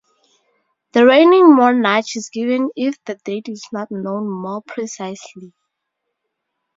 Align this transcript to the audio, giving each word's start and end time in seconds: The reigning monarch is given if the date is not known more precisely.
The 0.93 1.05
reigning 1.05 1.55
monarch 1.55 2.15
is 2.15 2.31
given 2.33 2.71
if 2.75 2.97
the 3.05 3.19
date 3.23 3.47
is 3.49 3.67
not 3.71 3.91
known 3.91 4.27
more 4.27 4.63
precisely. 4.63 5.53